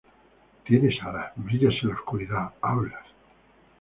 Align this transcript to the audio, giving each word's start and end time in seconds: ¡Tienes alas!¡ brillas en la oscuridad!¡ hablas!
¡Tienes 0.65 0.95
alas!¡ 1.03 1.31
brillas 1.35 1.75
en 1.83 1.89
la 1.89 1.93
oscuridad!¡ 1.93 2.49
hablas! 2.63 3.05